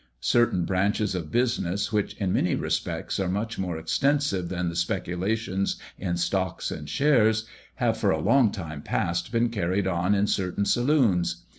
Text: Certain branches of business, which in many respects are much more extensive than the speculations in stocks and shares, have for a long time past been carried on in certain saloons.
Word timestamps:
Certain 0.23 0.65
branches 0.65 1.13
of 1.13 1.31
business, 1.31 1.93
which 1.93 2.15
in 2.17 2.33
many 2.33 2.55
respects 2.55 3.19
are 3.19 3.27
much 3.29 3.59
more 3.59 3.77
extensive 3.77 4.49
than 4.49 4.67
the 4.67 4.75
speculations 4.75 5.75
in 5.99 6.17
stocks 6.17 6.71
and 6.71 6.89
shares, 6.89 7.45
have 7.75 7.95
for 7.97 8.09
a 8.09 8.17
long 8.19 8.49
time 8.51 8.81
past 8.81 9.31
been 9.31 9.49
carried 9.49 9.85
on 9.85 10.15
in 10.15 10.25
certain 10.25 10.65
saloons. 10.65 11.45